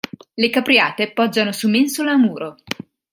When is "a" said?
2.09-2.17